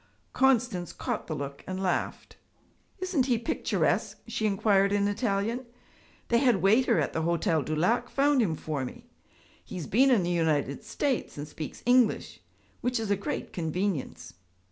Constance 0.33 0.93
caught 0.93 1.27
the 1.27 1.35
look 1.35 1.63
and 1.67 1.79
laughed. 1.79 2.35
'Isn't 2.97 3.27
he 3.27 3.37
picturesque?' 3.37 4.19
she 4.27 4.47
inquired 4.47 4.91
in 4.91 5.07
Italian. 5.07 5.67
'The 6.29 6.39
head 6.39 6.55
waiter 6.55 6.99
at 6.99 7.13
the 7.13 7.21
Hotel 7.21 7.61
du 7.61 7.75
Lac 7.75 8.09
found 8.09 8.41
him 8.41 8.55
for 8.55 8.83
me. 8.83 9.11
He 9.63 9.75
has 9.75 9.85
been 9.85 10.09
in 10.09 10.23
the 10.23 10.31
United 10.31 10.83
States 10.83 11.37
and 11.37 11.47
speaks 11.47 11.83
English, 11.85 12.39
which 12.81 12.99
is 12.99 13.11
a 13.11 13.15
great 13.15 13.53
convenience.' 13.53 14.33